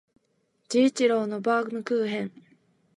[0.67, 2.31] 治一郎のバームクーヘン